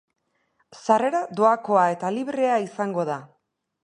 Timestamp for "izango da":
2.65-3.19